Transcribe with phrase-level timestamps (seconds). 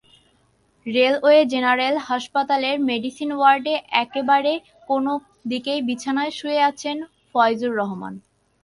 [0.85, 4.53] Railway general হাসপাতালের medicine ওয়ার্ডের একেবারে
[4.89, 6.97] কোনার দিকের বিছানায় শুয়ে আছেন
[7.31, 8.13] ফয়জুর রহমান।